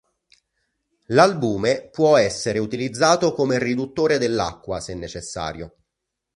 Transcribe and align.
L'albume 1.09 1.87
può 1.91 2.17
essere 2.17 2.57
utilizzato 2.57 3.33
come 3.35 3.59
riduttore 3.59 4.17
dell'acqua 4.17 4.79
se 4.79 4.95
necessario. 4.95 5.75